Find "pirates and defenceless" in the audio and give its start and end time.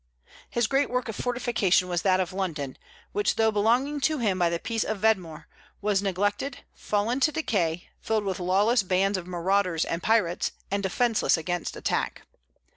10.01-11.37